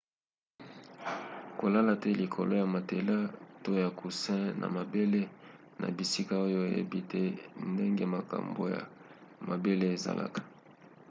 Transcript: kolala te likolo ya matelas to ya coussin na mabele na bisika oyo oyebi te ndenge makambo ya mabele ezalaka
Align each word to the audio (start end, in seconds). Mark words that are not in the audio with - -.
kolala 1.59 1.93
te 2.01 2.09
likolo 2.19 2.51
ya 2.61 2.67
matelas 2.75 3.25
to 3.63 3.71
ya 3.83 3.89
coussin 3.99 4.43
na 4.59 4.67
mabele 4.77 5.21
na 5.79 5.87
bisika 5.97 6.33
oyo 6.45 6.57
oyebi 6.67 6.99
te 7.11 7.21
ndenge 7.71 8.05
makambo 8.15 8.61
ya 8.75 8.81
mabele 9.47 9.85
ezalaka 9.95 10.39